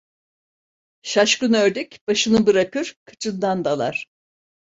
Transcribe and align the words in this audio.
Şaşkın 1.03 1.53
ördek 1.53 1.99
başını 2.07 2.45
bırakır, 2.45 2.97
kıçından 3.05 3.65
dalar. 3.65 4.07